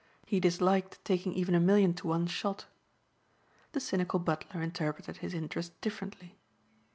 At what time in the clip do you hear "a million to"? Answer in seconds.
1.53-2.07